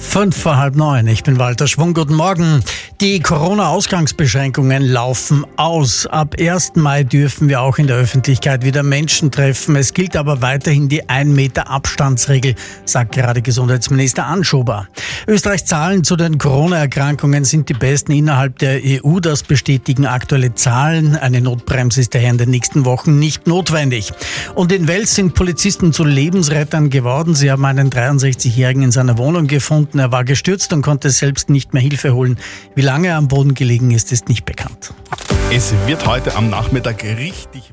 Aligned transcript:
Fünf 0.00 0.36
vor 0.36 0.56
halb 0.56 0.76
neun. 0.76 1.06
Ich 1.08 1.22
bin 1.22 1.38
Walter 1.38 1.66
Schwung. 1.66 1.92
Guten 1.92 2.14
Morgen. 2.14 2.62
Die 3.00 3.20
Corona-Ausgangsbeschränkungen 3.20 4.82
laufen 4.82 5.44
aus. 5.56 6.06
Ab 6.06 6.34
1. 6.40 6.72
Mai 6.76 7.04
dürfen 7.04 7.48
wir 7.48 7.60
auch 7.60 7.78
in 7.78 7.86
der 7.86 7.96
Öffentlichkeit 7.96 8.64
wieder 8.64 8.82
Menschen 8.82 9.30
treffen. 9.30 9.76
Es 9.76 9.94
gilt 9.94 10.16
aber 10.16 10.40
weiterhin 10.40 10.88
die 10.88 11.08
1 11.08 11.34
Meter 11.34 11.70
Abstandsregel, 11.70 12.54
sagt 12.84 13.14
gerade 13.14 13.42
Gesundheitsminister 13.42 14.26
Anschober. 14.26 14.88
Österreichs 15.26 15.66
Zahlen 15.66 16.02
zu 16.04 16.16
den 16.16 16.38
Corona-Erkrankungen 16.38 17.44
sind 17.44 17.68
die 17.68 17.74
besten 17.74 18.12
innerhalb 18.12 18.58
der 18.58 18.80
EU. 18.82 19.20
Das 19.20 19.42
bestätigen 19.42 20.06
aktuelle 20.06 20.54
Zahlen. 20.54 21.16
Eine 21.16 21.40
Notbremse 21.40 22.00
ist 22.00 22.14
daher 22.14 22.30
in 22.30 22.38
den 22.38 22.50
nächsten 22.50 22.84
Wochen 22.84 23.18
nicht 23.18 23.46
notwendig. 23.46 24.12
Und 24.54 24.72
in 24.72 24.88
Wels 24.88 25.14
sind 25.14 25.34
Polizisten 25.34 25.92
zu 25.92 26.04
Lebensrettern 26.04 26.90
geworden. 26.90 27.34
Sie 27.34 27.50
haben 27.50 27.64
einen 27.64 27.90
63-Jährigen 27.90 28.82
in 28.82 28.90
seiner 28.90 29.18
Wohnung 29.18 29.46
gefunden. 29.88 29.98
Er 29.98 30.12
war 30.12 30.24
gestürzt 30.24 30.72
und 30.72 30.82
konnte 30.82 31.10
selbst 31.10 31.50
nicht 31.50 31.74
mehr 31.74 31.82
Hilfe 31.82 32.14
holen. 32.14 32.38
Wie 32.74 32.82
lange 32.82 33.08
er 33.08 33.16
am 33.16 33.28
Boden 33.28 33.54
gelegen 33.54 33.90
ist, 33.90 34.12
ist 34.12 34.28
nicht 34.28 34.44
bekannt. 34.44 34.92
Es 35.50 35.72
wird 35.86 36.06
heute 36.06 36.34
am 36.36 36.50
Nachmittag 36.50 37.02
richtig 37.02 37.72